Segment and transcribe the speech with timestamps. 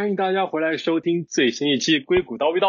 [0.00, 2.68] 欢迎大家回来收听最新一期《硅谷叨逼叨》，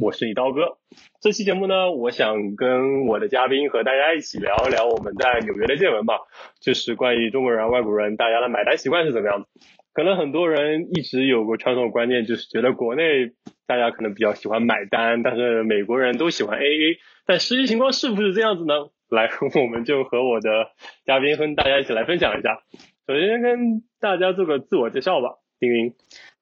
[0.00, 0.78] 我是你刀哥。
[1.20, 6.20] 这期节目呢，我想跟我的嘉宾和大家一起聊一聊我们在纽约的见闻吧，
[6.60, 9.48] 就是关于中国人、外国人大家的买单习惯是怎么样的。
[9.92, 13.32] 可能很多人一直有个传统观念，就是觉得国内
[13.66, 16.98] 大家可能比较喜欢买单，但是美国人都喜欢 AA。
[17.26, 18.74] 但实际情况是不是这样子呢？
[19.10, 19.28] 来，
[19.60, 20.68] 我们就和我的
[21.04, 22.62] 嘉宾和大家一起来分享一下。
[23.08, 25.38] 首先跟大家做个自我介绍吧。
[25.60, 25.92] 丁丁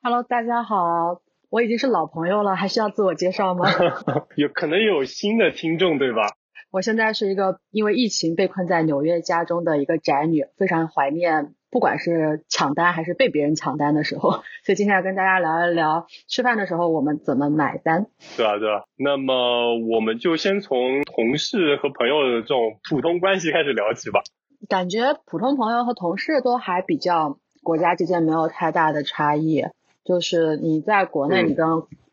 [0.06, 1.20] ，Hello，大家好，
[1.50, 3.64] 我已经是老朋友了，还需要自我介绍吗？
[4.36, 6.36] 有可能有新的听众，对吧？
[6.70, 14.30] 我现在是一个因为疫情被困在纽约家中的一个宅女，非常怀念，不管是抢单还是被别人抢单的时候，
[14.62, 18.06] 所以今天要跟大家聊一聊吃饭的时候我们怎么买单。
[18.36, 24.20] 对啊，对啊，那么我们就先从同事和朋友的这种普通关系开始聊起吧。
[24.68, 27.40] 感觉普通朋友和同事都还比较。
[27.62, 29.64] 国家之间没有太大的差异，
[30.06, 31.66] 就是你在国内，你跟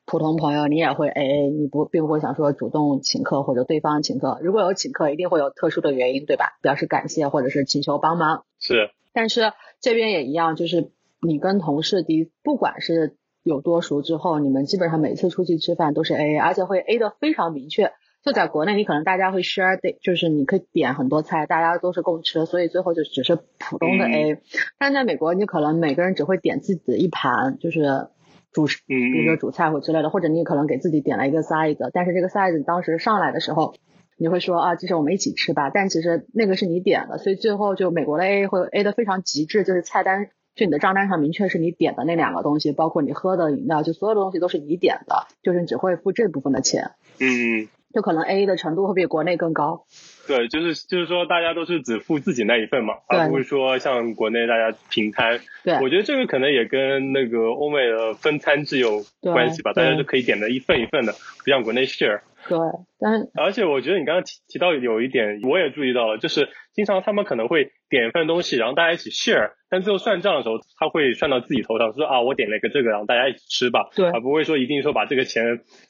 [0.06, 6.58] 普通朋友你也会 A A，你不并不会想说主动请客或者对方请客，如果有请客，一定会有特殊的原因，对吧？
[6.62, 8.44] 表示感谢或者是请求帮忙。
[8.60, 17.92] 是，但是这边也一样，就是你跟同事的，不管是有多熟之后，你们基本上每次出去吃饭都是 A A，而且会 A 的非常明确。
[18.24, 24.38] 就在国内，你可能大家会 share，就是你可以点很多菜，大家都是共吃，所以最后就只是普通的 A。
[24.80, 28.08] 但在美国，你可能每个人只会点自己的一盘，就是
[28.54, 33.76] 主食，比如说主菜或之类的，或者你可能给自己点了一个 size，但是这个 size 当时上来的时候，
[34.18, 46.92] 你会说啊，其实我们一起吃吧，但其实那个是你点的，所以最后就美国的 A 会 A 的非常极致，就是菜单就你的账单上明确是你点的那两个东西，包括你喝的饮料，就所有的东西都是你点的，就是你只会付这部分的钱。
[47.20, 47.68] 嗯。
[47.94, 49.86] 就可能 A A 的程度会比国内更高。
[50.28, 55.40] 对，就是就是说大家都是只付自己那一份嘛，而不是说像国内大家平摊。
[55.64, 62.22] 对，我觉得这个可能也跟那个欧美的分餐制有关系吧，大家就可以点的一份一份的，不像国内 share。
[62.48, 62.58] 对，
[63.00, 75.44] 但而且我觉得你刚刚提提到有一点，我也注意到了，就是经常他们可能会点一份东西，然后大家一起 share，但最后算账的时候，他会算到自己头上，说啊我点了一个这个，然后大家一起吃吧，对，而不会说一定说把这个钱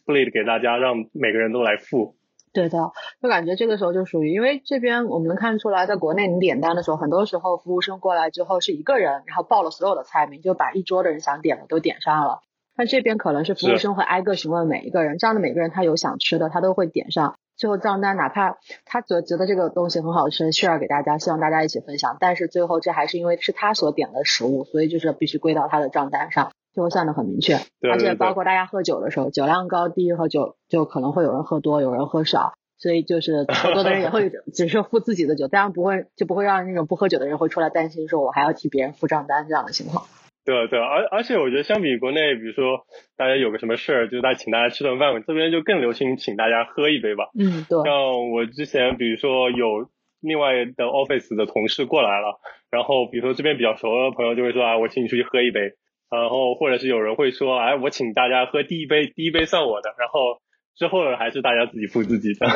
[0.05, 2.15] split 给大家，让每个人都来付。
[2.53, 12.41] 对的，就感觉这个时候就属于，因为这边我们能看出来，在国内你点单的时候，很多时候服务生过来之后是一个人，然后报了所有的菜名，就把一桌的人想点的都点上了。
[12.75, 17.35] 那这边可能是服务生会挨个询问每一个人，这样的每个人他有想吃的，他都会点上。
[17.55, 27.59] 最后账单哪怕他觉觉得这个东西很好吃，share 给大家，希望大家一起分享，但是最后这还是因为是他所点的食物，所以就是必须归到他的账单上，最后算的很明确。
[27.91, 32.53] 而且包括大家喝酒的时候，酒量高低和酒就可能会有人喝多，有人喝少。
[32.79, 40.05] 所以就是喝多的人也会 只是付自己的酒，当然不会就不会让那种不喝酒的人会出来担心说我还要替别人付账单这样的情况。
[40.45, 42.85] 对对，而而且我觉得相比国内，比如说
[43.17, 47.29] 大家有个什么事儿，就是大家请大家吃顿饭，这边就更流行请大家喝一杯吧。
[47.37, 47.83] 嗯，对。
[47.83, 49.89] 像我之前比如说有
[50.21, 52.39] 另外的 office 的同事过来了，
[52.69, 55.73] 然后比如说这边比较熟的朋友就会说啊，我请你出去喝一杯，
[56.09, 60.41] 然后或者是有人会说，哎，我请大家喝第一杯，第一杯算我的，然后。
[60.75, 62.47] 之后还是大家自己付自己的。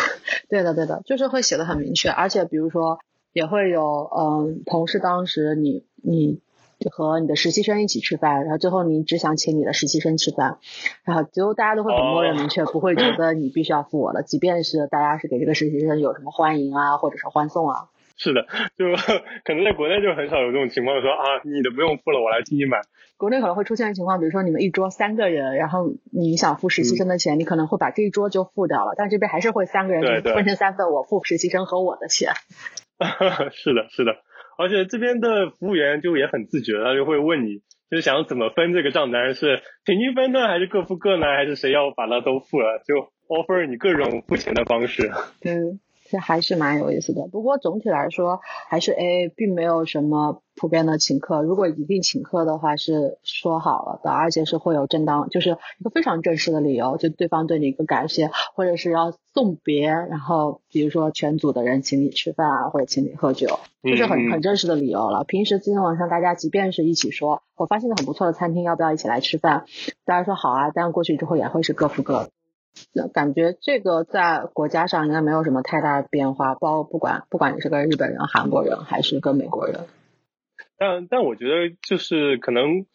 [0.50, 2.98] 对的，对的，就是会写的很明确，而且比如说
[3.32, 3.80] 也会有，
[4.14, 6.42] 嗯，同事当时你你
[6.90, 10.58] 和你的实习生一起吃饭，然后最后你只想请你的实习生吃饭，
[11.04, 17.88] 然后最后大家都会很默认明确，不会觉得你必须要付我了，即便是大家是给这个实习生有什么欢迎啊，或者是欢送啊。
[18.18, 18.42] 是的，
[18.76, 18.84] 就
[19.42, 22.78] 可能在国内就很少有这种情况，说啊，你的不用付了，我来替你买。
[23.16, 32.32] 国内可能会出现情况，比如说你们一桌三个人，然后你想付实习生的钱，你可能会把这一桌就付掉了，但这边还是会三个人分成三份，我付实习生和我的钱。
[33.50, 34.12] 是的，是的，
[34.58, 37.58] 而且这边的服务员就也很自觉，他就会问你，
[37.90, 45.10] 就是想怎么分这个账单，是平均分呢，还是各付各呢，还是谁要把它都付了，就 offer 你各种付钱的方式。
[45.40, 45.54] 对。
[46.12, 51.40] 这还是蛮有意思的，不过总体来说还是 A A，并没有什么普遍的请客。
[51.40, 65.24] 如果一定请客的话，是说好了的，而且是会有正当，就是一个非常正式的理由，就对方对你一个感谢，或者是要送别，然后比如说全组的人请你吃饭啊，或者请你喝酒，就是很很正式的理由了。
[65.24, 69.64] 平时今天晚上大家即便是一起说，我发现个很不错的餐厅，要不要一起来吃饭？
[70.04, 72.30] 大家说好啊，但过去之后也会是各付各的。
[72.92, 79.86] 那感觉这个在国家上应该没有什么太大的变化，包不管不管你是个日本人、韩国人还是个美国人。
[80.78, 82.86] 但但我觉得就是可能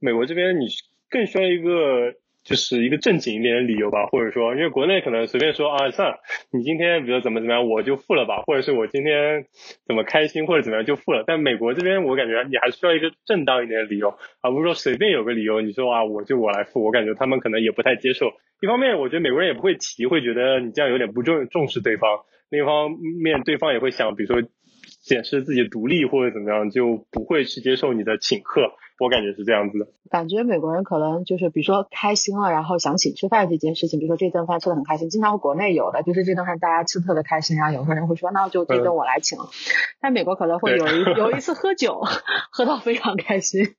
[0.00, 0.66] 美国这边你
[1.08, 6.18] 更需要一个就是一个正经一点的理由吧，或者说，因为国内可能随便说啊，算了，
[6.50, 9.46] 你今天比如怎么怎么样，我就付了吧，或者是我今天
[9.86, 11.22] 怎么开心或者怎么样就付了。
[11.26, 18.32] 但美国这边我感觉你还需要一个正当一点的理由，而不是说随便有个理由，你说啊我就我来付，我感觉他们可能也不太接受。
[18.60, 22.90] 一方面，我觉得美国人也不会提，会觉得你这样有点不重重视对方；另一方
[23.22, 24.48] 面，对方也会想，比如说
[25.00, 28.72] 显示自己独立或者怎么样，就不会去接受你的请客。
[29.02, 39.46] 我感觉是这样子的，感觉美国人可能就是比如说开心了，然后想请吃饭这件事情，比如说这顿饭吃的很开心，经常国内有的就是这顿饭大家吃特别开心啊，有个人会说那就这顿我来请了，
[40.00, 42.00] 但美国可能会有一有一次喝酒
[42.52, 43.74] 喝到非常开心。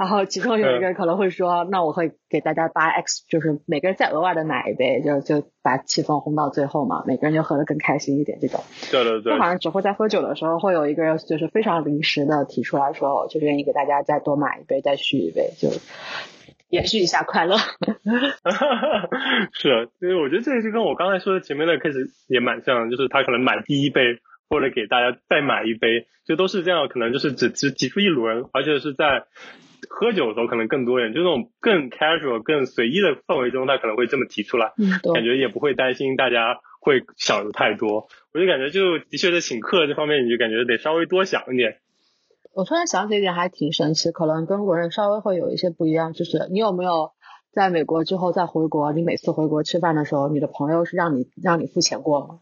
[0.00, 8.64] 然后其中有一个人可能会说，那我会给大家八 x，就是每个人再额外的买一杯，就就把气氛烘到最后嘛，每个人就喝得更开心一点这种。
[8.90, 9.34] 对对对。
[9.34, 15.68] 就好像只会在喝酒的时候，会有一个人就是非常临时的提出来说，就愿意给大家再多买一杯，再续一杯，就
[16.70, 17.58] 延续一下快乐。
[19.52, 24.00] 是，所以我觉得这个就跟我刚才说的前面的开始也蛮像，就是他可能买第一杯，
[24.48, 29.24] 或者给大家再买一杯，就都是这样，可能就是只只提出一轮，而且是在。
[29.88, 38.08] 喝酒的时候可能更多一点，就那种更 casual、更随意的氛围中，他可能会这么提出来，嗯感觉也不会担心大家会想的太多。
[38.32, 41.78] 我就感觉就的确在请客这方面，你就感觉得稍微多想一点。
[42.52, 47.12] 我突然想起一点，还挺神奇，可能跟国人稍微会有一些不一样，就是你有没有
[47.52, 52.40] 在美国之后再回国，你每次回国吃饭的时候，你的朋友是让你让你付钱过吗？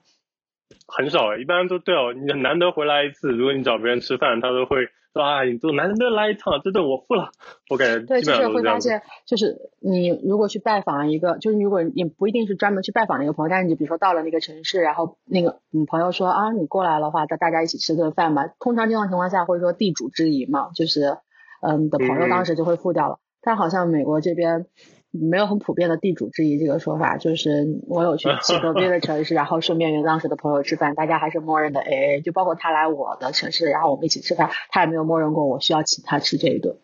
[0.88, 5.22] 很少，一般都对哦，你难得回来一次，如果你找别人吃饭，他都会说。
[5.22, 7.30] 啊，你都难得来一趟，这顿我付了，
[7.70, 18.48] 我感觉对，就是会发现，就是你如果去拜访一个，就是如果你不一定是专门去拜访那个朋友，但是你比如说到了那个城市，然后那个你朋友说啊，你过来的话，大大家一起吃顿饭吧。
[18.60, 21.18] 通常这种情况下会说地主之谊嘛，就是
[21.62, 23.18] 嗯，你的朋友当时就会付掉了。
[23.42, 24.66] 但好像美国这边。
[25.10, 36.76] 没有很普遍的地主之谊这个说法，就是我有去 去隔壁的城市，然后顺便约当时的朋友吃饭，大家还是默认的 AA，就包括他来我的城市，然后我们一起吃饭，他也没有默认过我需要请他吃这一顿。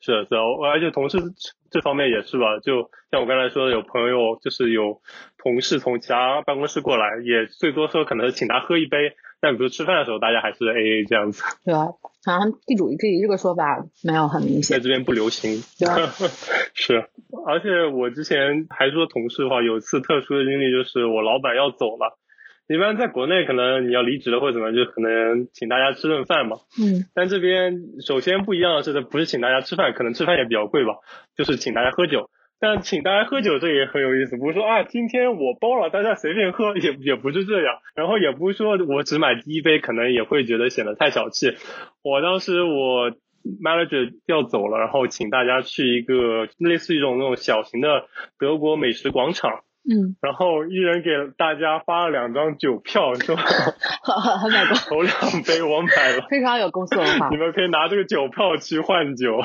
[0.00, 1.18] 是是，而且同事
[1.70, 5.00] 这方面也是吧，就像我刚才说的，有朋友就是有
[5.38, 9.16] 同事从其他办公室过来，也最多说可能请他喝一杯。
[9.44, 11.44] 但比如吃饭的时候，大家还是 A A 这样子。
[11.66, 11.92] 对啊，
[12.24, 15.60] 好像地主这这个说法没有很明显，在这边不流行。
[16.72, 17.04] 是，
[17.46, 22.16] 而且我之前还说同事的话，有一次特殊的经历就是我老板要走了。
[22.66, 26.56] 一般在国内可能你要离职了或者怎么，就可能请大家吃顿饭嘛。
[26.80, 27.04] 嗯。
[27.14, 30.94] 但这边首先不一样的是，不是请大家吃饭，可能吃饭也比较贵吧，
[31.36, 32.30] 就是请大家喝酒。
[32.64, 34.38] 但请大家喝酒，这也很有意思。
[34.38, 37.74] 不是说啊，今天我包了，大家随便喝， 也也不是这样。
[37.94, 41.52] 然后也不是说我只买第一杯，可能也会觉得显得太小气。
[42.02, 43.10] 我当时我
[43.62, 48.06] manager 要走了，然后请大家去一个类似一种那种小型的
[48.38, 49.60] 德国美食广场。
[49.86, 50.16] 嗯。
[50.22, 53.42] 然后一人给大家发了两张酒票，是 吧？
[53.42, 54.74] 很美国。
[54.88, 55.12] 头两
[55.42, 56.26] 杯我买了。
[56.30, 57.28] 非常有公司文化。
[57.28, 59.42] 你们可以拿这个酒票去换酒。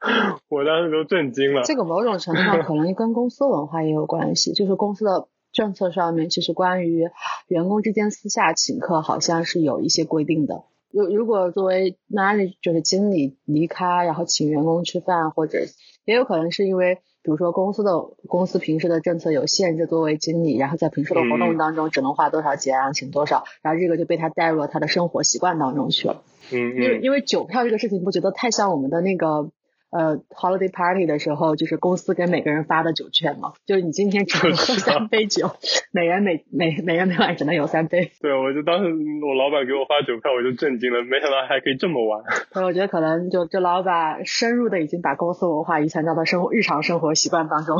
[0.48, 1.62] 我当时都震惊了。
[1.62, 7.08] 这个某种程度上可能跟公司文化也有关系，就是公司的政策上面，其实关于
[7.48, 10.64] 员工之间私下请客，好像是有一些规定的。
[10.90, 15.58] 如如果作为哪里就是经理离开，然后请员工吃饭，或者
[16.06, 17.92] 也有可能是因为，比如说公司的
[18.26, 26.22] 公司平时的政策有限制，作为经理，然后在平时的活动当中只能花多少钱，然后请多少，然后这个就被他带入了他的生活习惯当中去了。
[26.50, 26.82] 嗯嗯。
[26.82, 29.50] 因为因为酒票这个事情，不觉得太像我们的那个。
[29.90, 35.50] 呃，holiday party 的时候，就是公司给每个人发的酒券嘛，就是你今天只能喝三杯酒，
[35.92, 38.12] 每人每每每人每晚只能有三杯。
[38.20, 42.22] 对，我就当时我老板给我发酒票，我就震惊了，没想到还可以这么玩。
[42.64, 47.76] 我觉得可能就这老板深入的已经把公司文化遗传到他生活日常生活习惯当中。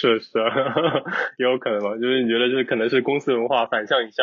[0.00, 0.38] 是是，
[1.38, 4.22] 也 有可能吧，就是你觉得就是可能是公司文化反向一下，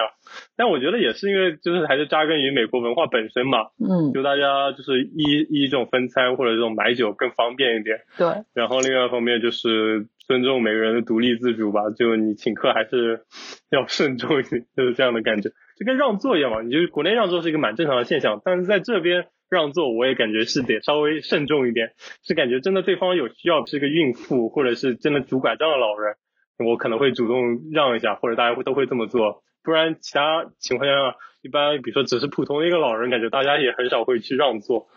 [0.56, 13.22] 但我觉得也是因为就是还是扎根于美国文化本身嘛，嗯，就大家就是一一这种分餐或者这种买酒更方便一点，对，然后另外一方面就是尊重每个人的独立自主吧，就你请客还是
[13.70, 19.28] 要 慎重一点，就是这样的感觉，就跟让座一样嘛，你就是国内让座是一个蛮正常的现象，但是在这边。
[19.48, 21.92] 让座我也感觉是得稍微慎重一点，
[22.24, 26.16] 是感觉真的对方有需要是个孕妇或者是真的拄拐杖的老人，
[26.58, 34.88] 我可能会主动让一下，或者大家会都会这么做，不然其他情况下一般比如说只是普通的一个老人，感觉大家也很少会去让座，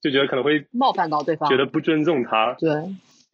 [0.00, 2.70] 就觉得可能会冒犯到对方，觉得不尊重他，对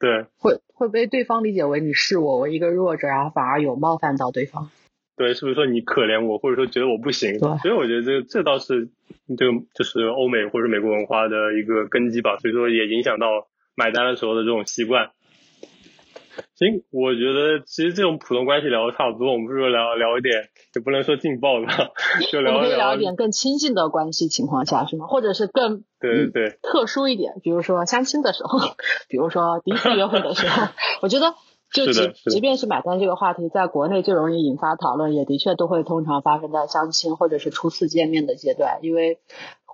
[0.01, 4.69] 对，会会被对方理解为你视我为一个弱者，然后反而有冒犯到对方。
[5.17, 7.39] 对，是不是说你可怜我，或者说觉得我不行？
[7.39, 8.89] 对，所以我觉得这这倒是
[9.39, 13.27] 就就是欧美或者美国文化的一个根基吧，所以说也影响到
[13.75, 15.11] 买单的时候的这种习惯。
[16.55, 21.67] 行，我觉得其实这种普通关系聊的差不多，我们不如聊聊一点，也不能说劲爆的，
[22.31, 25.07] 就聊聊一点更亲近的关系情况下是吗？
[25.07, 28.59] 或者是更对对对特殊一点，比如说相亲的时候，
[29.09, 30.69] 比如说第一次约会的时候，
[31.01, 31.35] 我觉得。
[31.73, 39.19] 就即即便是买单这个话题，在国内最容易引发讨论，也的确都会通常发生在相亲或者是初次见面的阶段，因为。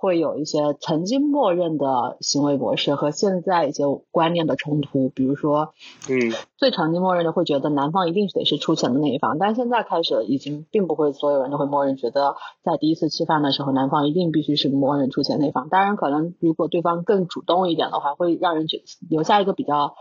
[0.03, 5.73] 会有一些曾经默认的行为模式和现在一些观念的冲突，比如说，
[6.09, 15.69] 嗯，最曾经默认的会觉得男方一定是得是出钱的那一方，但现在开始已经并不会所有人都会默认觉得在第一次吃饭的时候男方一定必须是默认出钱那方。
[15.69, 19.95] 当然，可能如果对方更主动一点的话，会让人觉留下一个比较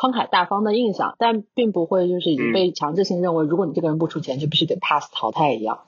[0.00, 5.80] 慷慨大方的印象，但并不会就是已经被强制性认为，如果你这个人不出钱就必须得 pass 淘汰一样。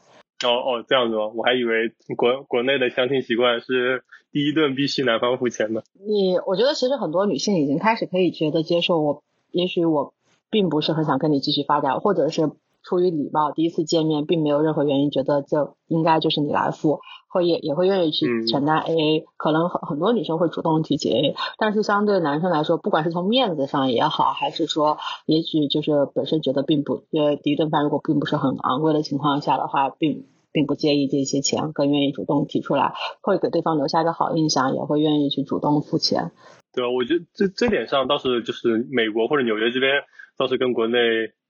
[0.43, 1.29] 哦哦，这样子吗？
[1.35, 5.83] 我还以为国国内的相亲习惯是第一顿必须男方付钱呢。
[5.95, 10.15] 你我觉得其实很多女性已经开始可以觉得接受我，也许我
[10.51, 12.51] 并不是很想跟你继续发展，或者是
[12.83, 19.25] 出于礼貌，第一次见面并没有任何原因觉得这应该就是你来付，会也也会愿意去承担 AA。
[19.37, 30.27] 可能很很多女生会主动提起 AA，但是相对男生来说，不管是从面子上也好，还是说也许就是本身觉得并不，因为第一顿饭如果并不是很昂贵的情况下的话，并。
[30.53, 36.33] 并不介意这些钱，更愿意主动提出来，会给对方留下一个好印象，也会愿意去主动付钱。
[36.75, 39.93] 对啊，我觉得这这点上倒是就是美国或者纽约这边
[40.37, 40.99] 倒是跟国内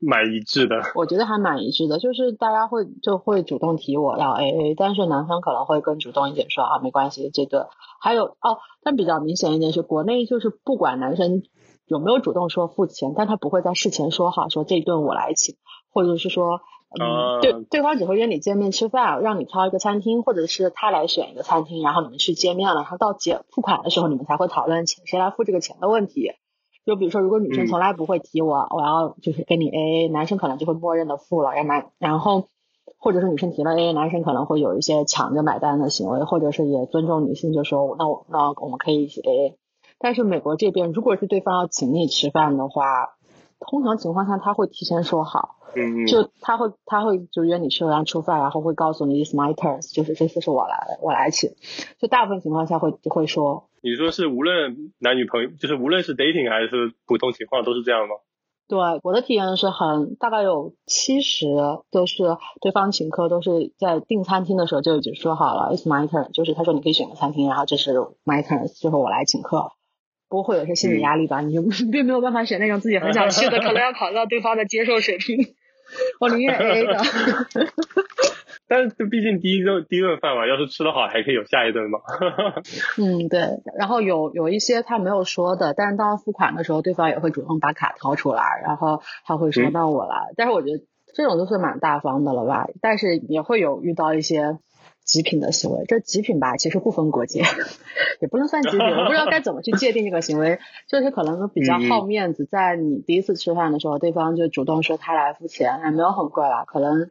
[0.00, 0.76] 蛮一致的。
[0.97, 7.66] 我觉得还蛮一致的，就是大家会就会主动提我要 AA，但是男生可能会更主动一点说啊没关系这顿。
[8.00, 11.42] 还有哦，但比较明显一点是国内就是不管男生
[11.87, 15.57] 有没有主动说付钱，但他不会在事前说好说这一顿我来请，
[15.92, 16.61] 或者是说。
[16.92, 26.33] 嗯，对，对方只会约你见面吃饭，让你挑一个餐厅，或者是他来选一个餐厅，然后你们去见面了，然后到结付款的时候，你们才会讨论钱谁来付这个钱的问题。
[26.90, 32.49] 就比如说，如果女生从来不会提我，我要就是跟你 AA，男生可能就会默认的付了，然男，然后
[32.99, 39.54] 或者是女生提了 AA，男生可能会有一些抢着买单的行为，或者是也尊重女性，就说那我那我们可以一起 AA。
[40.00, 43.11] 但是美国这边，如果是对方要请你吃饭的话，
[43.69, 45.57] 通常情况下他会提前说好。
[45.76, 51.50] 嗯，就他会他会就约你吃完吃饭，然后会告诉你 it's my turn，就是这次是我来我来请。
[52.00, 53.69] 就大部分情况下会会说。
[53.81, 58.17] 你说是无论男女朋友，就是无论是 dating 还是普通情况都是这样吗？
[58.67, 61.47] 对，我的体验是很大概有七十
[61.90, 67.93] 都是对方请客，都是在订餐厅的时候就已经说好了 it's my turn，就是他说你可以选个餐厅，然后这是
[68.25, 69.71] my turn，就是我来请客。
[70.30, 71.40] 不会有些心理压力吧？
[71.42, 71.60] 你就
[71.92, 75.37] 并没有办法选那种自己很想去的， 可能要考虑到对方的接受水平。
[76.20, 76.96] 我宁愿 A 的。
[78.68, 81.99] 但是毕竟第一顿第一顿饭嘛，要是吃得好，还可以有下一顿嘛。
[82.96, 83.40] 嗯，对。
[83.76, 90.32] 然后有有一些他没有说的，但是当付款的时候，对方也会主动把卡掏出来，然后他会说到我来。
[90.37, 92.68] 但是我觉得这种就是蛮大方的了吧？
[92.80, 94.58] 但是也会有遇到一些。
[95.11, 97.43] 极品的行为，这极品吧，其实不分国界，
[98.23, 107.11] 也不能算极品，我不知道该怎么去界定这个行为，就是可能比较好面子，在你第一次吃饭的时候，对方就主动说他来付钱，也没有很贵啦，可能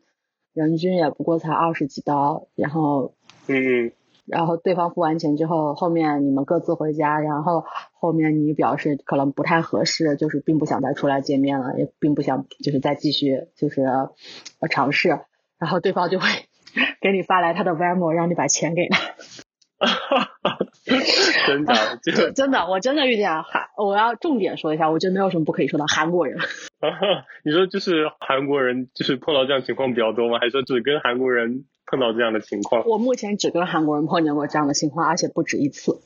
[0.53, 3.15] 人均也不过才二十几刀，然后，
[3.47, 3.91] 嗯，
[4.25, 13.83] 然后对方付完钱之后，后面你们各自回家，然后后面你表示可能不太合适，就是并不想再出来见面了，也并不想就是再继续就是
[14.69, 15.19] 尝试，
[15.57, 16.27] 然后对方就会。
[17.01, 18.99] 给你发来他的 Venmo，让你把钱给他。
[21.47, 21.73] 真的，
[22.03, 26.37] 就 真的，我真的遇见韩，我要重点说一下，我觉得没有什么不可以说的韩国人。
[27.45, 30.39] 你说就是韩国人，就是碰到这样情况比较多吗？
[30.39, 32.83] 还是说只跟韩国人碰到这样的情况？
[32.87, 36.01] 我目前只跟韩国人碰见过这样的情况，而且不止一次。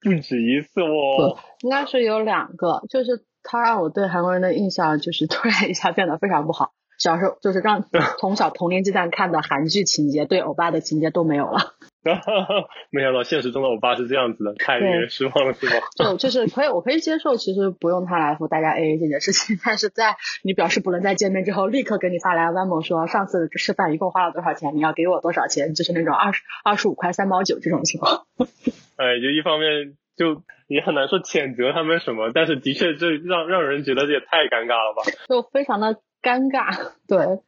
[0.00, 1.38] 不止一次哦。
[1.62, 6.72] 应该是有两个，就是他让我对韩国人的印象就是突然一下变得非常不好。
[6.98, 7.84] 小时候就是让
[8.18, 11.74] 从小童年阶段看的韩剧情节，对欧巴的情节都没有了。
[12.90, 15.82] 没想到现实中的欧巴是这样子的，太令人失望了，是吗？
[15.98, 28.26] 就就是可以，我可以接受，其实不用他来付大家 AA 这件事情， 但是在你表示不能再见面之后，立刻给你发来 Venmo 说上次吃饭一共花了多少钱，你要给我多少钱，就是那种二十二十五块三毛九这种情况。
[28.38, 35.02] 哎，就一方面就也很难说谴责他们什么，但是的确这让让人觉得这也太尴尬了吧？
[35.28, 35.98] 就非常的。
[36.26, 37.38] 尴尬， 对，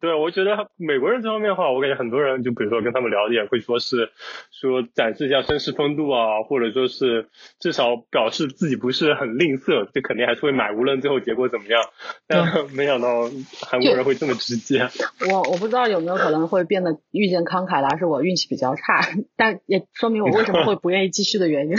[0.00, 4.10] 对，我觉得美国人这方面的话，我感觉很多人就比如说跟他们聊也会说是
[4.52, 11.80] 说展示一下绅士风度啊，或者说是至少表示自己不是很吝啬，就肯定还是会买，无论最后结果怎么样。
[12.26, 13.30] 但没想到
[13.66, 14.86] 韩国人会这么直接。
[15.32, 19.00] 我我不知道有没有可能会变得遇见慷慨的，还是我运气比较差，
[19.36, 21.74] 但也说明我为什么会不愿意继续的原因，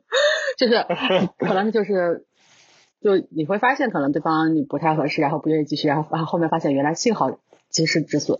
[0.58, 0.82] 就是
[1.38, 2.24] 可能就是。
[3.00, 7.38] 就你会发现可能对方你不太合适，然后不愿意继续，然后然后后面发现原来幸好
[7.68, 8.38] 及时止损。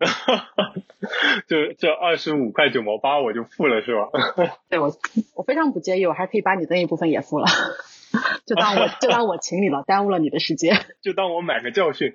[1.46, 4.08] 就这二十五块九毛八我就付了是吧？
[4.68, 4.92] 对我
[5.34, 7.46] 我非常不介意，我还可以把你那一部分也付了，
[8.46, 12.12] 就当我就当我请你了，耽误了你的时间，就当我买个教训。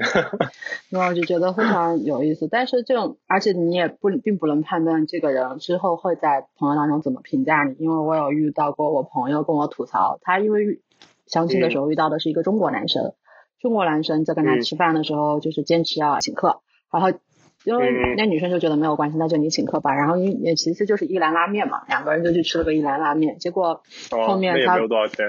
[0.90, 10.80] 那我就觉得非常有意思，但是这种而且你也不并不能判断这个人之后会在朋友当中怎么评价你，因为我有遇到过我朋友跟我吐槽，他因为
[11.27, 13.13] 相亲的时候遇到的是一个中国男生，
[13.60, 17.17] 中国男生在跟他吃饭的时候就是坚持要请客，然后。
[17.63, 19.96] 因为那女生就觉得没有关系，那就你请客吧。
[19.96, 23.39] 然后也其实就是一兰拉面嘛，两个人就去吃了个一兰拉面。
[23.39, 24.77] 结果后面他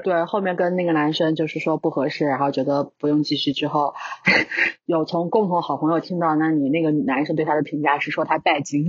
[0.05, 3.55] 对后面跟那个男生就是说不合适，然后觉得不用继续。
[3.55, 3.95] 之后
[4.85, 8.87] 有从共同好朋友听到，那你那个男生对他的评价是说他拜金，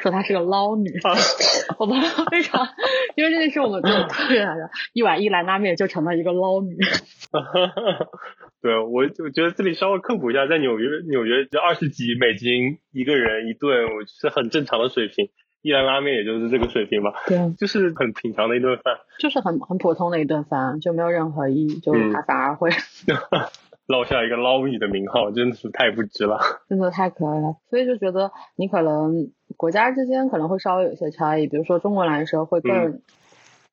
[0.00, 0.90] 说她是个捞女。
[1.78, 2.66] 我们非常，
[3.16, 6.76] 因为这件事我们就 特别的，一碗一兰拉面就成了一个捞女。
[8.62, 15.30] 对，我我觉得这里稍微科普一下，在纽约，纽约就二十几美金一个人一顿，我是很正常的水平。
[15.62, 22.70] 一兰拉面也就是这个水平吧，对，就是很平常的一顿饭，就是很很普通的一顿饭，就没有任何意义，就他反而会
[23.90, 27.56] 落下一个捞米的名号，真的是太不值了，真的太可爱了。
[27.68, 33.00] 所以就觉得你可能国家之间可能会稍微有些差异，比如说中国来说会更。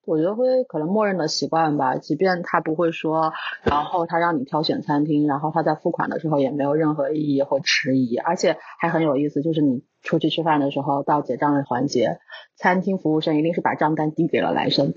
[0.08, 3.34] 我觉得会可能默认的习惯吧，即便他不会说，
[3.64, 12.20] 然后他让你挑选餐厅，然后他在付款的时候也没有任何异议或迟疑，而且还很有意思，就是你出去吃饭的时候到结账的环节，
[12.56, 14.94] 餐厅服务生一定是把账单递给了男生。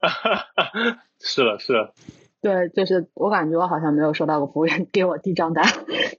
[1.20, 1.92] 是了，是了。
[2.40, 5.64] 对，就是我感觉我好像没有收到过服务员 给我递账单，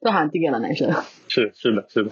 [0.02, 0.92] 都好像递给了男生。
[1.28, 2.12] 是是的，是的。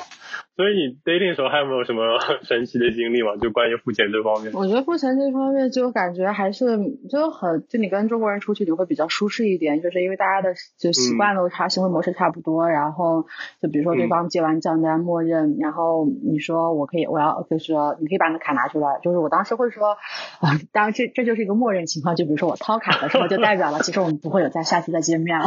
[0.57, 2.01] 所以你 dating 时候还有没有什么
[2.41, 3.37] 神奇的经历吗？
[3.39, 4.51] 就关于付钱这方面？
[4.57, 6.65] 我觉得付钱这方面就感觉还是
[7.11, 12.67] 就很就你跟中国人出去你会比较舒适一点，就是因为大家的就习惯都差，行为模式差不多。
[12.67, 13.27] 然后
[13.61, 19.91] 就比如说对方结完账单默认，然后你说我可以我要就是说你可以把你的卡拿出来，就是我当时会说
[20.41, 25.45] 啊， 当然这这就是一个默认情况，就比如说我掏卡的时候就代表了其实我们不会有再下次再见面了。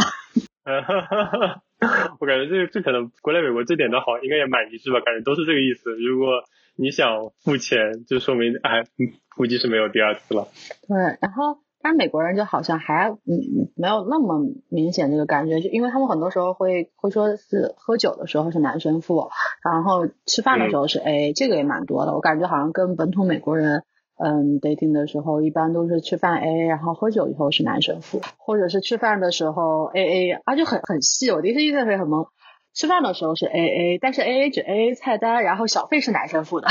[2.20, 5.00] 我感觉这这可能国内美国这点都好，应该也蛮一致吧？
[5.00, 5.96] 感觉都是这个意思。
[5.96, 6.44] 如果
[6.76, 8.84] 你想付钱，就说明哎，
[9.36, 10.48] 估计是没有第二次了。
[10.86, 19.30] 对，然后但是美国人就好像还嗯没有那么明显这个感觉，就因为他们很多时候会会说是喝酒的时候是男生付，
[19.64, 22.12] 然后吃饭的时候是 A，这个也蛮多的。
[22.12, 23.82] 我感觉好像跟本土美国人。
[24.22, 32.26] 嗯，dating 的时候一般都是吃饭 AA，然后喝酒以后是男生付，或者是吃饭的时候 AA，啊就很很细，我第一次印象会很懵。
[32.74, 36.68] 吃饭的时候是 AA，但是 AA 只 AA 菜单，然后小费是男生付的。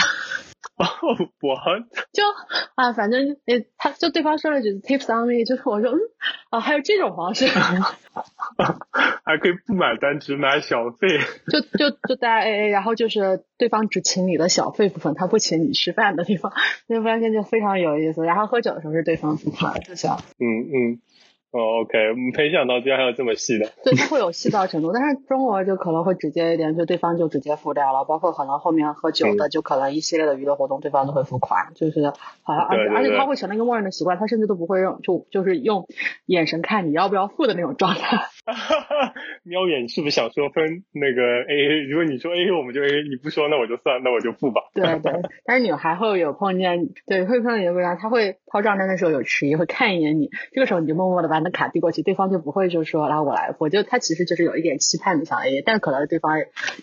[0.78, 0.86] 哦，
[1.42, 1.56] 我
[2.12, 2.24] 就
[2.76, 6.00] 啊，反正诶，他就对方说了句 tips on me，就是我说嗯
[6.50, 7.48] 啊，还有这种方式，
[9.24, 11.08] 还可以不买单只买小费，
[11.52, 16.52] 就就就大家 AA，然后就是对方只请你的小费部分，他不请你吃饭的地方，
[16.88, 18.24] 就发现就非常有意思。
[18.24, 21.02] 然后喝酒的时候是对方付款，就行嗯嗯。
[21.52, 21.98] 哦，OK，
[22.38, 23.72] 没想到居然还有这么细的。
[23.84, 35.88] 对，它会有细到程度，但是中国就可能会直接一点，就对方就直接付掉了，包括可能后面喝酒的，就可能一系列的娱乐活动，对方都会付款，就是好像，而且而且他会成了一个默认的习惯，他甚至都不会用，就就是用
[36.28, 38.28] 眼神看你要不要付的那种状态。
[39.44, 41.88] 瞄眼，你是不是想说分那个 AA？
[41.90, 44.62] 如果你说 AA，我们就 AA；你不说，那我就算，那我就付吧。
[44.74, 45.14] 对对，
[45.46, 56.38] 但是你还会有碰见，对，会碰见有个人，他会抛账单的时候有迟疑，会看一眼你，这个时候你就默默的把你的卡递过去，对方就不会就说来我来，付就他其实就是有一点期盼你想 AA，但是可能对方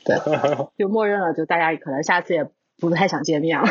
[0.04, 0.16] 对
[0.78, 2.46] 就默认了，就大家可能下次也
[2.80, 3.66] 不太想见面了。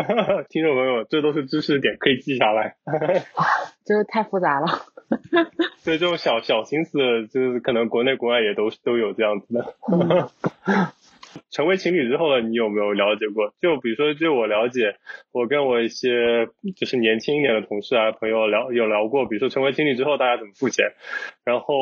[0.48, 2.76] 听众朋友，这都是知识点，可以记下来。
[3.84, 4.66] 真是太复杂了。
[5.78, 9.74] 所以这种小小心思，就是可能国内国外也都都有这样子的。
[11.48, 13.54] 成为情侣之后呢，你有没有了解过？
[13.60, 14.96] 就比如说，就我了解，
[15.32, 20.92] 我跟我一些就是年轻一点的同事啊朋友聊有聊过，比如说成为情侣之后大家怎么付钱，
[21.44, 21.74] 然后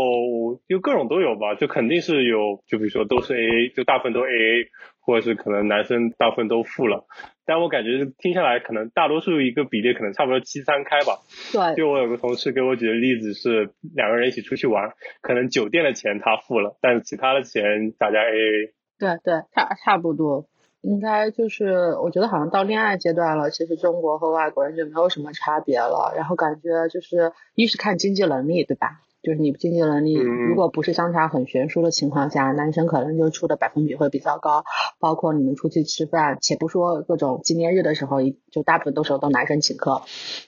[0.68, 4.68] 就各种都有吧，就肯定是有，就比如说都是 A A，就大部分都 A A，
[5.09, 7.07] 或者是可能男生大部分都付了。
[7.47, 11.16] 但我感觉听下来，可能大多数一个比例可能差不多七三开吧。
[11.51, 11.77] 对。
[11.77, 14.92] 就我有个同事给我举的例子是，两个人一起出去玩，
[15.23, 18.73] 可能酒店的钱他付了，但是其他的钱大家 AA。
[18.99, 20.44] 对对，差差不多，
[20.83, 26.12] 应该就是我觉得好像到恋爱阶段了，其实中国和外国人就没有什么差别了。
[26.14, 29.01] 然后感觉就是一是看经济能力，对吧？
[29.28, 34.64] 就是你经济能力如果不是相差很悬殊的情况下，男生可能就出的百分比会比较高。
[34.98, 40.00] 包括你们出去吃饭，且不说各种纪念日的时候，就大部分都是都男生请客。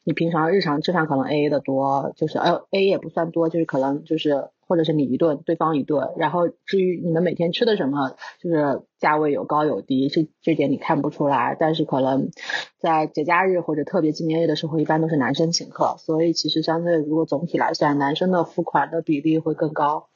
[0.03, 4.49] 你平常日常吃饭可能 A A 的多，就是呃 A 也不算多，就是可能就是。
[4.71, 11.57] 或者是你一顿，对方一顿，然后至于你们每天吃的什么，就是价位有高有低，这这点你看不出来。
[11.59, 12.31] 但是可能
[12.79, 20.07] 在节假日或者特别纪念日的时候，一般都是男生请客，所以其实相对如果总体来算，男生的付款的比例会更高。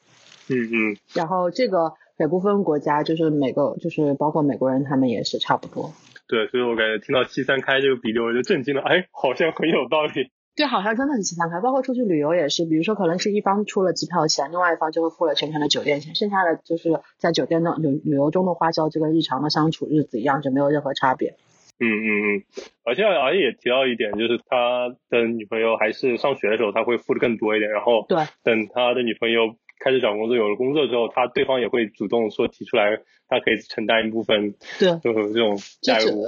[0.49, 0.97] 嗯嗯。
[1.13, 5.91] 然后这个北部分国家就是每个就是包括美国人他们也是差不多。
[6.29, 10.31] 对，所以我感觉听到七三开这个比例，我就震惊了，哎，好像很有道理。
[10.55, 21.35] 对，好像真的是七三开，包括出去旅游也是，比如说可能是一方出了机票钱，另外一方就会付了全程的酒店钱，剩下的就是在酒店的旅旅游中的花销，就跟日常的相处日子一样，就没有任何差别。
[21.77, 22.43] 嗯嗯嗯，
[22.85, 33.01] 而且而且也提到一点，就是他的女朋友还是上学的时候，他会付的更多一点，然后对，等他的女朋友开始找工作，有了工作之后，他对方也会主动说提出来。
[33.27, 36.25] 他可以承担一部分，对，就 是这种债务。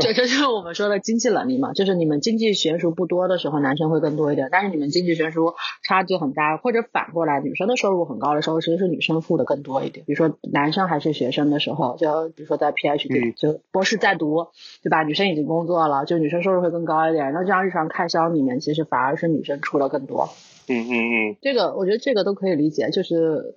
[0.00, 5.54] 这这就是我们说的经济能力嘛，就是你们经济悬殊不多的时候，男生会更多一点，但是你们经济悬殊
[5.86, 10.04] 差距很大，或者反过来，女生的收入很高的时候，其实是女生付的更多一点。
[10.06, 14.48] 比如说男生还是学生的时候，就比如说在 PhD 就博士在读，
[14.82, 15.02] 对吧？
[15.04, 17.32] 女生已经工作了，就女生收入会更高一点。
[17.32, 20.28] 那这样日常开销里面，其实反而是女生出的更多。
[20.68, 23.56] 嗯嗯嗯，这个我觉得这个都可以理解，就是。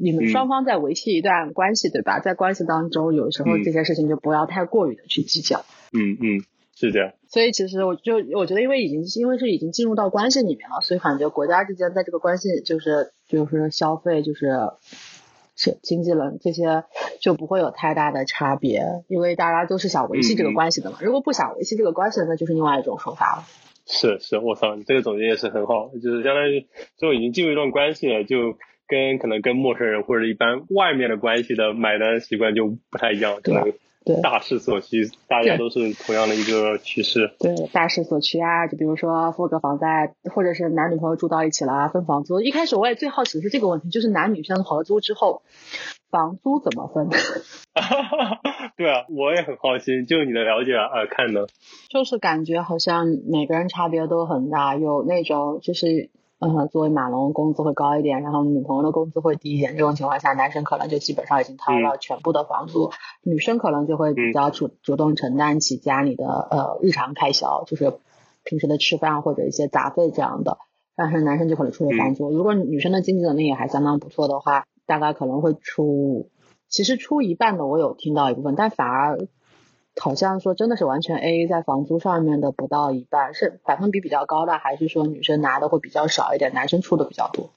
[0.00, 2.20] 你们双方在维系一段关系，对吧？
[2.20, 5.64] 在关系当中，有时候这些事情就不要太过于的去计较。
[5.92, 7.12] 嗯嗯，是这样。
[7.28, 14.70] 所以其实我就我觉得，因为已经因为是已经进入到关系里面了，所以感觉国家之间在这个关系就是就是消费就是
[15.54, 16.84] 是经济了这些
[17.20, 20.98] 就不会有太大的差别，因为大家都是想维系这个关系的嘛。
[21.02, 23.44] 如果不想维系这个关系，那就是另外一种说法了。
[23.86, 28.56] 是是，我操，你这个总结也是很好，就是相当于就已经进入一段关系了，就。
[28.90, 33.74] 跟可能跟陌生人或者一般外面的关系的买单习惯就不太一样，对，
[34.04, 37.30] 对，大势所趋，大家都是同样的一个趋势。
[37.38, 42.40] 对，大势所趋啊，就比如说付个房贷，或者是男女朋友住到一起了分房租。
[42.40, 45.42] 一开始我也最好奇的是这个问题，就是男女生合租之后，
[46.10, 47.08] 房租怎么分？
[48.76, 51.46] 对啊，我也很好奇，就你的了解啊看呢？
[51.90, 56.10] 就是感觉好像每个人差别都很大，有那种就是。
[56.42, 59.76] 嗯，作为马龙，工资会高一点，然后女朋友的工资会低一点。
[59.76, 62.90] 这种情况下，男生可能就基本上已经掏了全部的房租，
[63.22, 67.92] 女生可能就会比较主主动承担起家里的呃日常开销，就是
[68.42, 70.56] 平时的吃饭或者一些杂费这样的。
[70.96, 72.30] 但是男生就可能出了房租。
[72.30, 76.30] 如果女生的经济能力也还相当不错的话，大概可能会出，
[76.68, 79.28] 其实出一半的我有听到一部分，但反而。
[80.00, 87.50] 好像说真的是完全 A A 在房租上面的不到一半，是百分比比较高的，还是说女生拿的会比较少一点，男生出的比较多？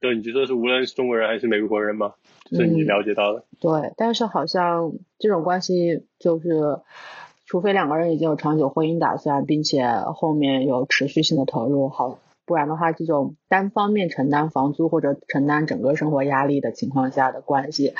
[0.00, 2.14] 对，你觉得是无论是中国人还是美国人吗？
[2.52, 3.42] 是你了解到的？
[3.60, 6.78] 对，但是好像这种关系就是，
[7.44, 9.84] 除非两个人已经有长久婚姻打算，并且
[10.14, 17.94] 后面有持续性的投入，好，不然的话，这种单方面承担房租或者承担整个生活压力的情况下的关系，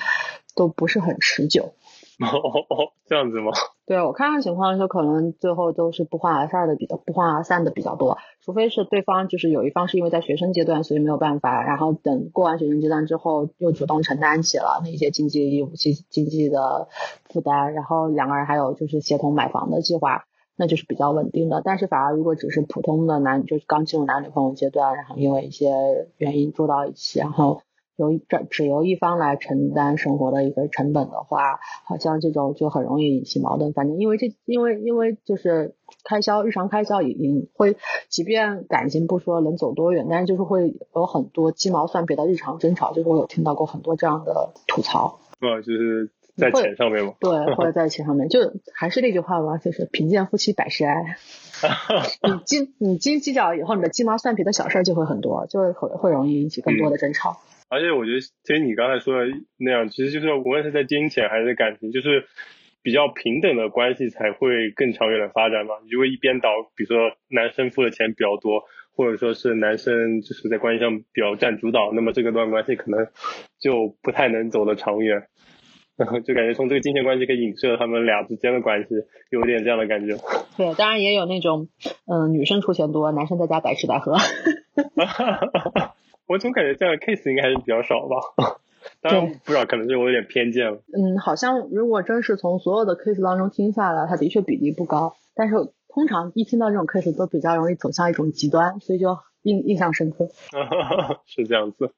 [0.55, 1.75] 都不是很持久。
[2.27, 3.53] 哦哦，这样子吗？
[3.87, 16.89] 对我看看情况是，可能最后都是不欢而散的比较不欢而散的比较多，除非是对方就是有一方是因为在学生阶段，所以没有办法，然后等过完学生阶段之后，又主动承担起了那些经济义务、经经济的
[17.31, 20.25] 负担，然后两个人还有就是协同买房的计划，
[20.57, 21.63] 那就是比较稳定的。
[21.65, 25.71] 但是反而如果只是普通的男，就是刚进入男女朋友阶段，然后因为一些
[26.19, 27.63] 原因住到一起，然后。
[27.99, 33.73] 由这只由一方来承担生活的一个成本的话，好像这种就很容易引起矛盾。
[33.73, 37.77] 反正因为这，因为因为就是开销，日常开销已经会，
[38.09, 42.93] 即便感情不说能走多远，但是就是会有很多鸡毛蒜皮的日常争吵。
[42.93, 45.19] 就是我有听到过很多这样的吐槽。
[45.41, 47.15] 啊，就是在钱上面吗？
[47.19, 51.17] 对，或者在钱上面，就还是那句话吧，就是贫贱夫妻百事哀。
[52.23, 57.39] 你斤你斤计较以后，你的鸡毛蒜皮的小事就会很多，就会会会容易引起更多的争吵。
[57.69, 62.27] 而且我觉得，其实你刚才说的那样，其实就是无论是在金钱还是感情，就是
[62.83, 65.75] 比较平等的关系才会更长远的发展嘛。
[65.91, 68.65] 如果一边倒，比如说男生付的钱比较多，
[68.97, 73.07] 或者说是男生就是在关系上比较占主导，那么这个段关系可能
[73.61, 75.27] 就不太能走得长远。
[75.99, 78.95] 然 后就感觉从这个金钱关系可以影射他们俩之间的关系，
[79.31, 80.17] 有点这样的感觉。
[80.57, 81.69] 对，当然也有那种，
[82.07, 84.17] 嗯，女生出钱多，男生在家白吃白喝。
[86.29, 88.17] 我总感觉这样的 case 应该还是比较少吧，
[89.01, 90.83] 当然不知道，可能是我有点偏见了。
[90.93, 95.57] 嗯，好像如果真是从所有的 case 当中听下来，它的确比例不高，但是
[95.89, 99.19] 通常一听到这种 case 都比较容易走向一种极端，所以就。
[99.43, 100.29] 印印象深刻。
[101.25, 101.93] 是这样子。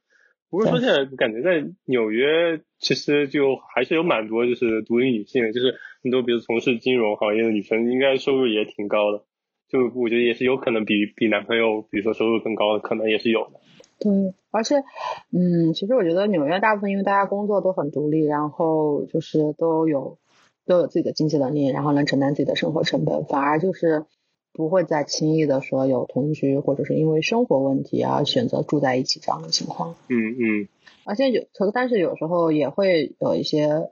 [0.51, 9.25] 不过说起来，感觉在纽约其实就还是有蛮多就是独立女性，就是很多比如从事金融行业的女生，应该收入也挺高的。
[9.69, 13.59] 就我觉得也是有可能比比男朋友，比如说收入更高的，可能也是有的。
[14.01, 14.83] 对，而且，
[15.31, 20.19] 嗯，其实我觉得纽约大部分因为大家工作都很独立，然后就是都有
[20.67, 24.07] 都有自己的经济能力，然后能承担自己的生活成本，反而就是
[24.53, 29.95] 不会再轻易的说有同居或者是因为生活问题而选择住在一起这样的情况。
[30.09, 30.69] 嗯嗯。
[31.05, 33.91] 而且有，但是有时候也会有一些。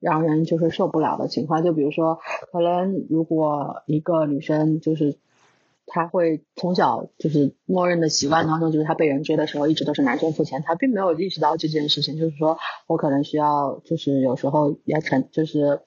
[0.00, 2.20] 让人就是受不了的情况，就比如说，
[2.52, 5.16] 可能如果一个女生就是，
[5.88, 15.80] 她会从小就是默认的习惯当中，就是她被人追的时候，一直都是男生付钱，她并没有意识到这件事情，就是说我可能需要就是有时候也成就是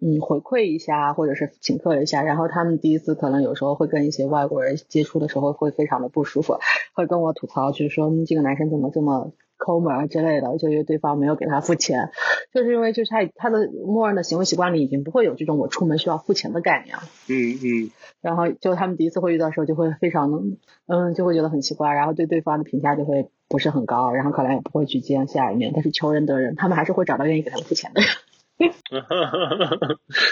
[0.00, 6.58] 嗯回馈一下，或者是请客一下，然后他们第一次可能有时候会跟一些外国人接触的时候会非常的不舒服，
[6.94, 9.32] 会跟我吐槽，就是说这个男生怎么这么。
[9.56, 12.10] 抠门之类的，就因为对方没有给他付钱，
[12.54, 17.02] 就是因为就是他他的默认的行为习惯里已经不会有这种我出门需要付钱的概念了。
[17.28, 17.90] 嗯嗯。
[18.22, 20.38] 然后就他们第一次会遇到的时候，就会非常的
[20.86, 25.72] 嗯，就会觉得很奇怪，然后对对方的评价就会不是很高，然后可能也不会去见下一面。
[25.74, 28.08] 但是求人得人，他们还是会找到愿意给他们付钱的人。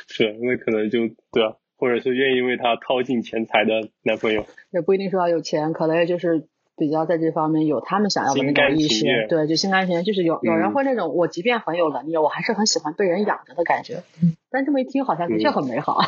[0.06, 1.00] 是，那可能就
[1.32, 4.46] 对啊，或者是愿意为他掏尽钱财的男朋友。
[4.70, 6.46] 也不一定说要有钱，可能也就是。
[6.82, 14.02] 比较在这方面有他们想要的那种意识，对，就心甘情愿，就是有有人会那种，我即便很有能力，我还是很喜欢被人养着的感觉。
[14.50, 16.00] 但这么一听，好像的确很美好。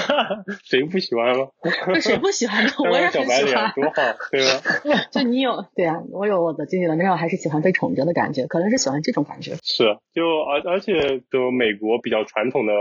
[0.62, 1.48] 谁不喜欢吗？
[1.94, 2.70] 就谁不喜欢呢？
[2.78, 3.92] 我也很喜欢，多好，
[4.30, 5.06] 对吧？
[5.10, 9.56] 就你有，对啊，我有我的经济能力，我还是喜欢被宠着的感觉，可能是喜欢这种感觉。
[9.62, 12.72] 是，就而而且就美国比较传统的。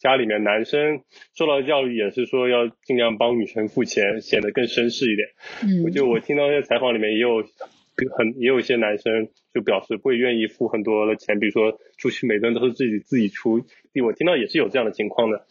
[0.00, 1.02] 家里面男生
[1.36, 5.28] 受到教育也是说要尽量帮女生付钱，显得更绅士一点。
[5.62, 7.44] 嗯，我就我听到一些采访里面也有
[8.16, 13.60] 很也有一些男生就表示会愿意付很多的钱，比如说出去每顿都是自己自己出。
[14.02, 15.44] 我听到也是有这样的情况的。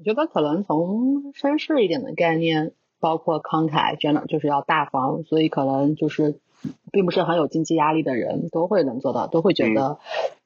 [0.00, 6.40] 我觉得可能从绅士一点的概念，包括慷慨，真的就是要大方，所以可能就是
[6.90, 10.00] 并不是很有经济压力的人都会能做到，都会觉得。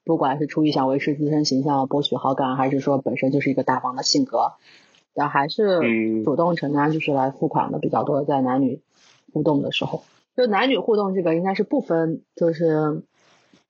[0.09, 4.53] 不管是出于想维持自身形象、博取好感，还是说本身就是一个大方的性格，
[5.13, 5.81] 但还是
[6.25, 8.25] 主动承担，就是来付款的比较多。
[8.25, 8.81] 在男女
[9.35, 10.03] 互动的时候，
[10.35, 13.03] 就男女互动这个应该是不分，就是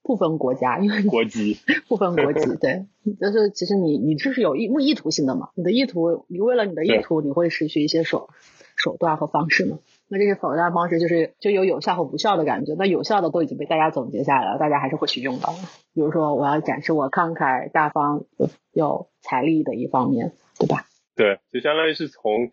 [0.05, 2.87] 不分国家，因为国籍 不分国籍，对，
[3.20, 5.48] 就是其实你你这是有意意图性的嘛？
[5.57, 8.29] 你的意图，你为了你的意图，你会失去一些手
[8.77, 9.81] 手段和方式嘛？
[10.09, 12.75] 那这些手段方式就是就有有效和无效的感觉。
[12.79, 15.49] 那有效的都已经被大家总结下来了，大家还是会去用的。
[15.94, 18.25] 比如说，我要展示我慷慨大方、
[18.73, 20.87] 有财力的一方面，对吧？
[21.14, 22.51] 对，就相当于是从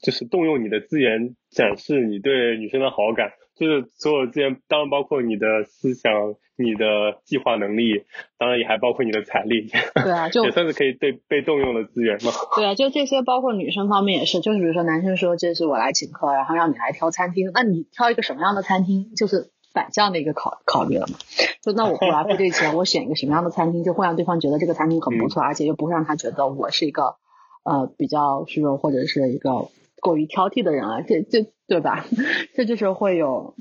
[0.00, 3.32] 就是动用你的资源展示你对女生的好感。
[3.58, 6.12] 就是所有资源，当然包括你的思想、
[6.56, 8.04] 你的计划能力，
[8.38, 9.68] 当然也还包括你的财力。
[9.94, 12.30] 对啊， 就也算是可以被被动用的资源嘛。
[12.56, 14.40] 对啊，就这些，包括女生方面也是。
[14.40, 21.18] 就是比如说，男生说这是我来请客，然后让你来挑餐厅，那你挑一个什么样的餐厅，就是反向的一个考考虑了嘛？
[21.62, 27.16] 就那我后来付这钱，我选一个什么样的餐厅，就会让对方觉得这个餐厅很不错，而且又不会让他觉得我是一个
[27.64, 29.68] 呃比较虚荣或者是一个。
[30.00, 32.04] 过于挑剔的人啊，这这对吧？
[32.56, 33.54] 这就是会有，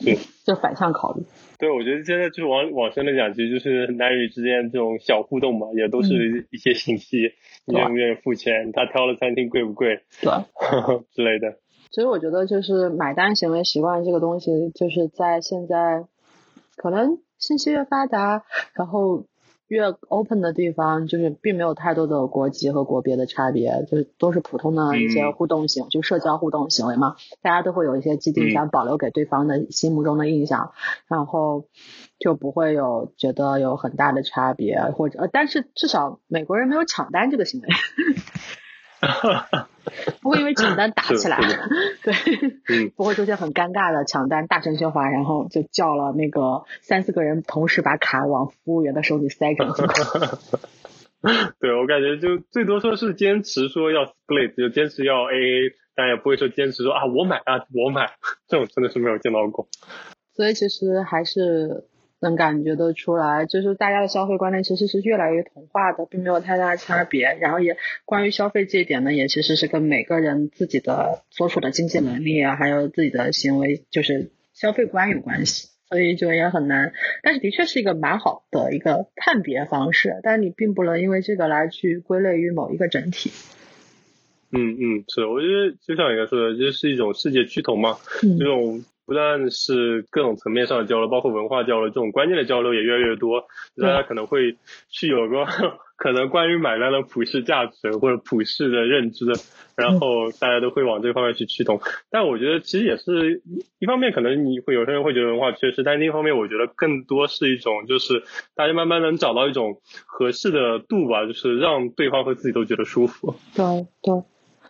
[0.45, 1.23] 就反向考虑。
[1.59, 7.33] 对，我觉得现在就是往往深的讲，其实就是男女之间这种小互动嘛，也都是一些信息，
[7.65, 10.31] 你愿不愿意付钱，他挑的餐厅贵不贵，对
[11.13, 11.57] 之类的。
[11.91, 16.05] 所以我觉得就是买单行为习惯这个东西，就是在现在
[16.77, 18.43] 可能信息越发达，
[18.73, 19.25] 然后。
[19.67, 27.15] 越 open 的地方，就是并没有太多的国籍和国别的差别，就是都是普通的一些互动性，就社交互动行为嘛。
[27.41, 30.71] 大家都会有一些既定想保留给对方的心目中的印象，
[31.07, 31.65] 然后
[32.19, 37.67] 就不会有觉得有很大的差别，或者，但是至少美国人没有抢单这个行为。
[40.21, 41.37] 不会因为抢单打起来，
[42.03, 50.39] 对，不会出现很尴尬的抢单大声喧哗，然后就叫了那个三四个人同时把卡往服务员的手里塞这种情况。
[51.59, 58.11] 对我感觉就最多说是坚持说要 split，就坚持要 AA，但也不会说坚持说啊我买啊我买，
[58.47, 59.67] 这种真的是没有见到过。
[60.35, 61.85] 所以其实还是。
[62.19, 67.37] 能感觉得出来，就是大家的消费观念其实是越来越同化的，并没有太大差别。
[67.39, 75.69] 然后也关于消费这一点呢，也其实是跟每个人自己的所处的经济能力啊，还有自己的行为，就是消费观有关系。
[75.89, 76.91] 所以就也很难，
[77.23, 80.19] 但是的确是一个蛮好的一个判别方式。
[80.21, 83.31] 但你并不能因为这个来去归类于某一个整体。
[84.51, 88.83] 嗯嗯，是，我觉得就像你刚说的，就是一种世界趋同嘛，这种。
[89.07, 93.45] 不但是各种层面上的交流，包括文化交流这种观念的交流也越来越多，
[93.81, 94.57] 大家可能会
[94.89, 95.45] 去有个
[95.95, 99.25] 可能关于买单的普世价值或者普世的认知，
[99.77, 101.79] 然后大家都会往这方面去驱动。
[102.11, 103.41] 但我觉得其实也是
[103.79, 108.23] 一方面，可能你会有些人会觉得文化缺失，但另一方面，我觉得更多是一种就是
[108.55, 113.35] 大家慢慢能找到一种合适的度吧，就是让对方和自己都觉得舒服。
[113.55, 114.21] 对对。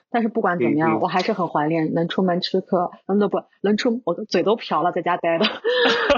[0.10, 5.46] 但是不管怎么样，我还是很怀念能出门吃客，嗯，不能出，我的嘴都瓢了，在家待的，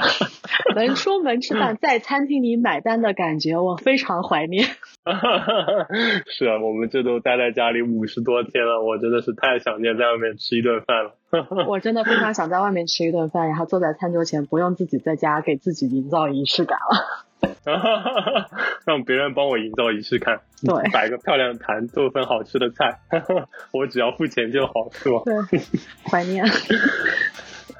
[0.76, 4.66] 能出门吃饭，在餐厅里买单的感觉，我非常怀念。
[6.28, 11.66] 是啊，我们这都待在家里五十多天了，我真的是太想念在外面吃一顿饭了。
[11.68, 17.29] 我真的非常想在外面吃一顿饭，然后坐在餐桌前，不用自己在家给自己营造仪式感了。
[18.86, 23.00] 让别人帮我营造仪式感，对， 摆个漂亮的盘，做份好吃的菜，
[23.72, 25.22] 我只要付钱就好，是吧？
[25.26, 25.62] 对，
[26.04, 26.46] 怀念，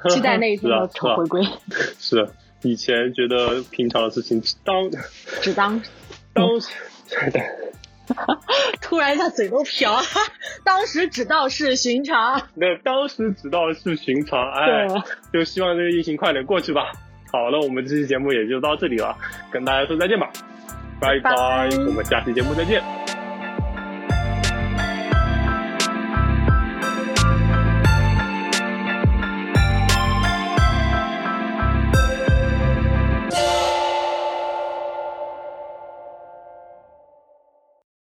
[0.08, 1.42] 期待那一天的回归。
[1.98, 2.28] 是，
[2.62, 4.90] 以前觉得平常的事情，当
[5.42, 5.82] 只当
[6.32, 6.46] 当，
[8.80, 10.00] 突然一下嘴都瓢，
[10.64, 12.42] 当时只道是寻常。
[12.54, 14.86] 那当时只道是寻常，哎，
[15.32, 16.92] 就希望这个疫情快点过去吧。
[17.32, 19.16] 好了，我们这期节目也就到这里了，
[19.50, 20.28] 跟大家说再见吧，
[21.00, 23.09] 拜拜，我们下期节目再见。